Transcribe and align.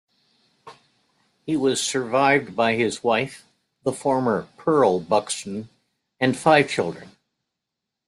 He 1.45 1.55
was 1.55 1.79
survived 1.79 2.55
by 2.55 2.73
his 2.73 3.03
wife, 3.03 3.45
the 3.83 3.93
former 3.93 4.47
Pearl 4.57 4.99
Buxton, 4.99 5.69
and 6.19 6.35
five 6.35 6.67
children. 6.67 7.11